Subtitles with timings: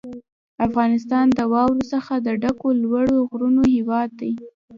[0.67, 4.33] افغانستان د واورو څخه د ډکو لوړو غرونو هېواد دی.